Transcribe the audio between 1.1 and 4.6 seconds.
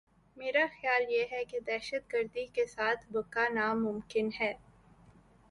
یہ ہے کہ دہشت گردی کے ساتھ بقا ناممکن ہے۔